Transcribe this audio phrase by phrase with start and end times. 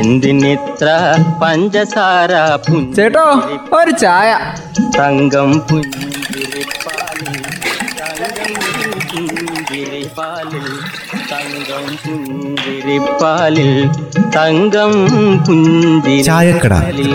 [0.00, 0.88] എന്തിനിത്ര
[1.42, 2.32] പഞ്ചസാര
[2.96, 3.24] ചേട്ടോ
[3.78, 4.30] ഒരു ചായ.
[4.98, 7.34] തങ്കം പുഞ്ചിരിപ്പാലിൽ
[8.00, 8.54] തങ്കം
[9.14, 10.66] പുഞ്ചിരിപ്പാലിൽ
[11.32, 13.70] തങ്കം പുഞ്ചിരിപ്പാലിൽ
[14.36, 14.92] തങ്കം
[16.28, 16.74] ചായക്കട.
[16.80, 17.12] പുഞ്ചിരിപ്പാലിൽ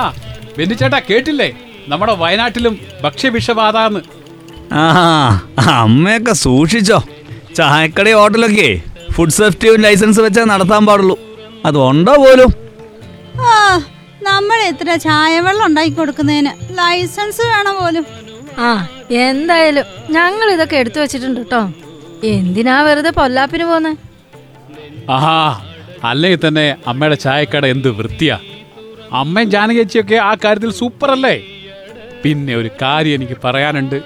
[0.00, 0.04] ആ
[0.58, 1.48] ബെന്നിച്ചേട്ടാ കേട്ടില്ലേ?
[1.88, 2.74] നമ്മുടെ വയനാട്ടിലും
[3.04, 4.00] ഭക്ഷ്യവിഷബാധാന്ന്
[4.72, 4.84] ആ
[5.82, 6.98] അമ്മയൊക്കെ സൂക്ഷിച്ചോ.
[7.56, 8.70] ചായക്കടി ഹോട്ടലൊക്കെ
[9.14, 11.16] ഫുഡ് സേഫ്റ്റി ലൈസൻസ് വെച്ചാൽ നടത്താൻ പാടുള്ളൂ.
[11.68, 12.50] അതുണ്ടോ പോലും?
[13.52, 13.54] ആ
[14.28, 18.04] നമ്മൾ എത്ര ചായവെള്ളം ഉണ്ടാക്കി കൊടുക്കുന്നതിന് ലൈസൻസ് വേണം പോലും.
[18.66, 18.68] ആ
[19.26, 19.86] എന്തായാലും
[20.16, 21.62] ഞങ്ങൾ ഇതൊക്കെ എടുത്തു വെച്ചിട്ടുണ്ട് കേട്ടോ
[22.34, 23.92] എന്തിനാ വെറുതെ പൊല്ലാപ്പിന് പോന്നെ?
[25.16, 25.38] ആഹാ
[26.10, 28.36] അല്ലെങ്കിൽ തന്നെ അമ്മയുടെ ചായക്കട എന്ത് വൃത്തിയാ.
[29.20, 31.36] അമ്മയും ജാനകേച്ചിയൊക്കെ ആ കാര്യത്തിൽ സൂപ്പർ അല്ലേ?
[32.22, 33.98] പിന്നെ ഒരു കാര്യം എനിക്ക് പറയാനുണ്ട്.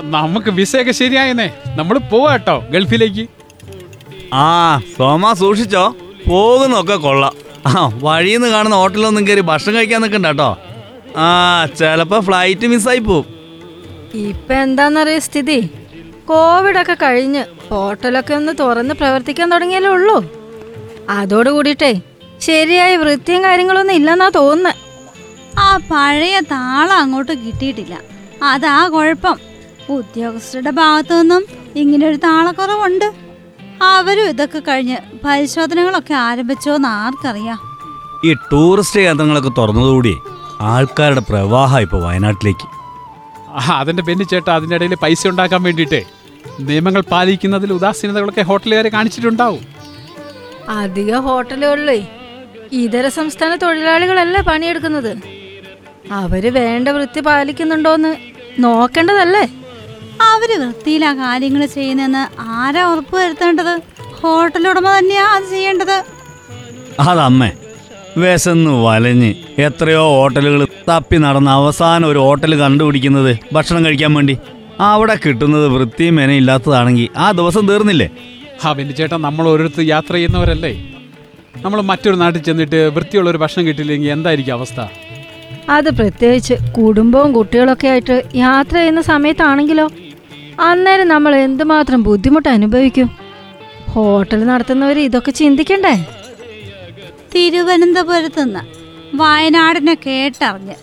[0.00, 1.52] നമുക്ക് വിസയൊക്കെ ശരിയായെന്നേ.
[1.66, 3.28] നമ്മൾ പോവാ കേട്ടോ ഗൾഫിലേക്ക്.
[4.34, 5.94] ആ സോമ സൂക്ഷിച്ചോ?
[6.28, 7.32] പോകുന്നൊക്കെ കൊള്ളാം.
[7.66, 10.58] ആ വഴിയിൽ നിന്ന് കാണുന്ന ഹോട്ടലൊന്നും കയറി ഭക്ഷണം കഴിക്കാൻ നിൽക്കണ്ട കേട്ടോ.
[11.16, 13.26] ആ ചിലപ്പോൾ ഫ്ലൈറ്റ് മിസ്സായി പോവും.
[14.14, 15.70] ഇപ്പൊ എന്താന്നറിയ സ്ഥിതി?
[16.24, 20.24] കോവിഡ് ഒക്കെ കഴിഞ്ഞ് ഹോട്ടലൊക്കെ ഒന്ന് തുറന്ന് പ്രവർത്തിക്കാൻ തുടങ്ങിയാലേ ഉള്ളൂ.
[21.08, 22.00] അതോട് കൂടിയിട്ടേ
[22.40, 24.74] ശരിയായ വൃത്തിയും കാര്യങ്ങളൊന്നും ഇല്ലെന്നാ തോന്നുന്നത്
[25.58, 28.00] ആ പഴയ താളം അങ്ങോട്ട് കിട്ടിയിട്ടില്ല.
[28.42, 29.55] അതാ കുഴപ്പം.
[29.90, 31.44] ഉദ്യോഗസ്ഥരുടെ ഭാഗത്തുനിന്നും
[31.76, 33.12] ഇങ്ങനൊരു ഇങ്ങനെ ഒരു താളക്കുറവുണ്ട്.
[33.82, 37.58] അവരും ഇതൊക്കെ കഴിഞ്ഞ് പരിശോധനകളൊക്കെ ആരംഭിച്ചോന്ന് ആർക്കറിയാം?
[38.24, 40.16] ഈ ടൂറിസ്റ്റ് കേന്ദ്രങ്ങളൊക്കെ തുറന്നതുകൂടി
[40.60, 42.66] ആൾക്കാരുടെ പ്രവാഹം ഇപ്പോൾ വയനാട്ടിലേക്ക്.
[43.70, 46.04] അതിന്റെ അതിന്റെ ബെന്നിച്ചേട്ടാ അതിന്റെ ഇടയിൽ പൈസ ഉണ്ടാക്കാൻ വേണ്ടിട്ടേ
[46.60, 49.64] നിയമങ്ങൾ പാലിക്കുന്നതിൽ ഉദാസീനതകളൊക്കെ ഹോട്ടലുകാരെ കാണിച്ചിട്ടുണ്ടാവും.
[50.68, 52.06] അധിക ഹോട്ടലുകളിലേ
[52.72, 55.16] ഇതര സംസ്ഥാന തൊഴിലാളികളല്ലേ പണിയെടുക്കുന്നത്?
[56.12, 58.16] അവർ വേണ്ട വൃത്തി പാലിക്കുന്നുണ്ടോന്ന്
[58.58, 59.55] നോക്കേണ്ടതല്ലേ?
[60.32, 62.22] അവർ വൃത്തിയിലാ കാര്യങ്ങൾ ചെയ്യുന്നെന്ന്
[62.58, 63.74] ആരാ ഉറപ്പ് വരുത്തേണ്ടത്?
[64.20, 65.96] ഹോട്ടൽ ഉടമ തന്നെയാ അത് ചെയ്യേണ്ടത്.
[67.08, 67.50] അതമ്മേ
[68.22, 69.30] വിശന്ന് വലഞ്ഞ്
[69.66, 74.34] എത്രയോ ഹോട്ടലുകൾ തപ്പി നടന്ന അവസാനം ഒരു ഹോട്ടൽ കണ്ടുപിടിക്കുന്നത് ഭക്ഷണം കഴിക്കാൻ വേണ്ടി.
[74.90, 78.08] അവിടെ കിട്ടുന്നത് വൃത്തിയും മെനയില്ലാത്തതാണെങ്കിൽ ആ ദിവസം തീർന്നില്ലേ?
[78.64, 80.72] ആ ചേട്ടാ നമ്മൾ ഓരോരുത്തർ യാത്ര ചെയ്യുന്നവരല്ലേ?
[81.64, 84.80] നമ്മൾ മറ്റൊരു നാട്ടിൽ ചെന്നിട്ട് വൃത്തിയുള്ള ഒരു ഭക്ഷണം കിട്ടിയില്ലെങ്കിൽ എന്തായിരിക്കും അവസ്ഥ?
[85.76, 89.86] അത് പ്രത്യേകിച്ച് കുടുംബവും കുട്ടികളൊക്കെ ആയിട്ട് യാത്ര ചെയ്യുന്ന സമയത്താണെങ്കിലോ?
[90.60, 93.10] അന്നേരം നമ്മൾ എന്തുമാത്രം ബുദ്ധിമുട്ട് അനുഭവിക്കും?
[93.90, 96.06] ഹോട്ടൽ നടത്തുന്നവർ ഇതൊക്കെ ചിന്തിക്കണ്ടേ?
[97.34, 98.60] തിരുവനന്തപുരത്ത് നിന്ന്
[99.16, 100.74] വയനാടിനെ കേട്ടറിഞ്ഞ്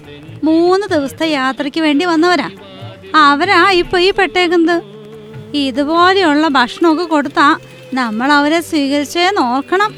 [0.44, 2.50] മൂന്ന് ദിവസത്തെ യാത്രയ്ക്ക് വേണ്ടി വന്നവരാ.
[3.16, 4.82] അവരാ ഇപ്പൊ ഈ പെട്ടേക്കുന്നത്.
[5.54, 7.58] ഇതുപോലെയുള്ള ഭക്ഷണമൊക്കെ കൊടുത്താ
[7.94, 9.96] നമ്മൾ അവരെ സ്വീകരിച്ചേ നോക്കണം.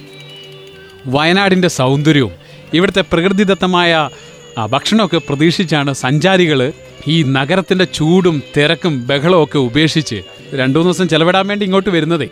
[1.05, 2.31] വയനാടിന്റെ സൗന്ദര്യവും
[2.73, 4.09] ഇവിടുത്തെ പ്രകൃതിദത്തമായ
[4.57, 6.71] ഭക്ഷണമൊക്കെ പ്രതീക്ഷിച്ചാണ് സഞ്ചാരികൾ
[7.07, 10.21] ഈ നഗരത്തിന്റെ ചൂടും തിരക്കും ബഹളവും ഒക്കെ ഉപേക്ഷിച്ച്
[10.53, 12.29] രണ്ടു മൂന്ന് ദിവസം ചെലവിടാൻ വേണ്ടി ഇങ്ങോട്ട് വരുന്നതേ.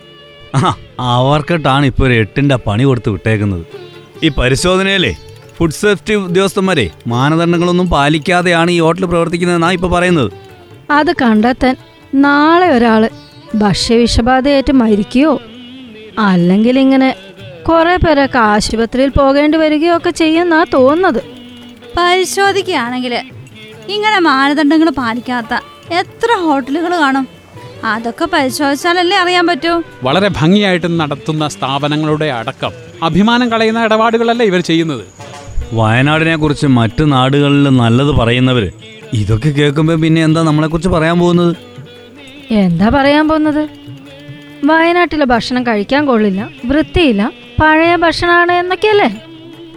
[0.56, 3.66] ആ, അവർക്കിട്ടാണ് ഇപ്പോൾ ഒരു എട്ടിന്റെ പണി കൊടുത്ത് വിട്ടേക്കുന്നത്.
[4.24, 5.18] ഈ പരിശോധനയല്ലേ
[5.58, 10.32] ഫുഡ് സേഫ്റ്റി ഉദ്യോഗസ്ഥന്മാരെ മാനദണ്ഡങ്ങളൊന്നും പാലിക്കാതെയാണ് ഈ ഹോട്ടൽ പ്രവർത്തിക്കുന്നതെന്നാണ് ഇപ്പോൾ പറയുന്നത്.
[10.92, 11.76] അത് കണ്ടെത്താൻ
[12.16, 13.10] നാളെ ഒരാൾ
[13.56, 15.42] ഭക്ഷ്യവിഷബാധയേറ്റ് മരിക്കുകയോ
[16.20, 17.16] അല്ലെങ്കിൽ ഇങ്ങനെ
[17.70, 21.33] കുറെ പേരൊക്കെ ആശുപത്രിയിൽ പോകേണ്ടി വരികയോ ഒക്കെ ചെയ്യുന്നാ തോന്നുന്നത്.
[21.98, 23.14] പരിശോധിക്കുകയാണെങ്കിൽ
[23.94, 25.54] ഇങ്ങനെ മാനദണ്ഡങ്ങൾ പാലിക്കാത്ത
[26.00, 27.26] എത്ര ഹോട്ടലുകൾ കാണും?
[27.92, 29.74] അതൊക്കെ പരിശോധിച്ചാലല്ലേ അറിയാൻ പറ്റൂ.
[30.08, 32.74] വളരെ ഭംഗിയായിട്ട് നടത്തുന്ന സ്ഥാപനങ്ങളുടെ അടക്കം
[33.08, 35.04] അഭിമാനം കളയുന്ന ഇടപാടുകളല്ലേ ഇവർ ചെയ്യുന്നത്.
[35.80, 38.70] വയനാടിനെ കുറിച്ച് മറ്റു നാടുകളിൽ നല്ലത് പറയുന്നവര്
[39.22, 41.54] ഇതൊക്കെ കേൾക്കുമ്പോൾ പിന്നെ എന്താ നമ്മളെ കുറിച്ച് പറയാൻ പോകുന്നത്?
[42.64, 43.64] എന്താ പറയാൻ പോകുന്നത്?
[44.70, 47.24] വയനാട്ടിലെ ഭക്ഷണം കഴിക്കാൻ കൊള്ളില്ല വൃത്തിയില്ല
[47.62, 49.10] പഴയ ഭക്ഷണമാണ് എന്നൊക്കെയല്ലേ?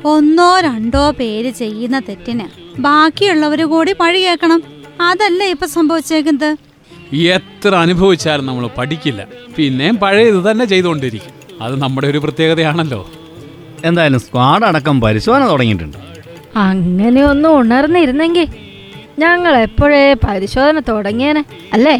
[0.06, 2.46] ഒന്നോ രണ്ടോ പേര് ചെയ്യുന്ന തെറ്റിന്
[2.80, 4.62] ബാക്കിയുള്ളവർ കൂടി പഴി കേൾക്കണം.
[5.00, 6.56] അതല്ല ഇപ്പൊ സംഭവിച്ചേക്കുന്നത്?
[7.14, 9.26] എത്ര അനുഭവിച്ചാലും നമ്മൾ പഠിക്കില്ല.
[9.56, 11.32] പിന്നെയും പഴയത് തന്നെ ചെയ്തുകൊണ്ടിരിക്കും.
[11.62, 13.10] അത് നമ്മുടെ ഒരു പ്രത്യേകതയാണല്ലോ.
[13.84, 15.98] എന്തായാലും സ്ക്വാഡ് അടക്കം പരിശോധന തുടങ്ങിയിട്ടുണ്ട്.
[16.56, 18.46] അങ്ങനെ ഒന്നും ഉണർന്നിരുന്നെങ്കിൽ
[19.18, 21.96] ഞങ്ങൾ എപ്പോഴേ പരിശോധന തുടങ്ങിയേനെ അല്ലേ?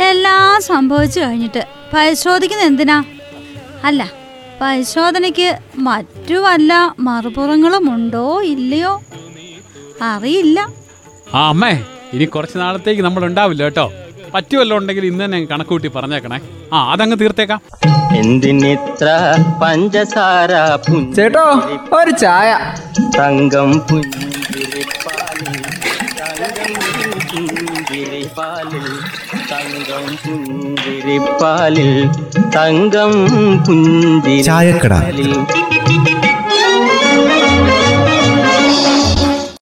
[0.00, 1.62] എല്ലാം സംഭവിച്ചു കഴിഞ്ഞിട്ട്
[1.94, 3.04] പരിശോധിക്കുന്ന എന്തിനാ?
[3.84, 4.19] അല്ല
[4.60, 9.02] പരിശോധനയ്ക്ക് മറ്റു വല്ല മറുപുറങ്ങളും ഉണ്ടോ ഇല്ലയോ?
[10.02, 10.68] അറിയില്ല.
[11.34, 13.92] ആ അമ്മേ ഇനി കുറച്ച് നാളത്തേക്ക് നമ്മൾ ഉണ്ടാവില്ല കേട്ടോ.
[14.34, 16.38] പറ്റുമല്ലോ ഉണ്ടെങ്കിൽ ഇന്ന് തന്നെ കണക്ക് കൂട്ടി പറഞ്ഞേക്കണേ.
[16.72, 17.60] ആ അതങ്ങ് തീർത്തേക്കാം.
[18.16, 19.08] എന്തിനിത്ര
[19.62, 20.52] പഞ്ചസാര
[21.16, 21.46] ചേട്ടോ
[21.96, 22.50] ഒരു ചായ.
[23.18, 25.62] തങ്കം പുഞ്ചിരിപ്പാലിൽ
[26.18, 28.86] പാലിൽ പുഞ്ചിരിപ്പാലിൽ തങ്കം പുഞ്ചിരിപ്പാലിൽ.
[34.42, 34.94] ചായക്കട.